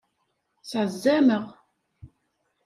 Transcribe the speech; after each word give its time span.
Sɛezzameɣ. 0.69 1.45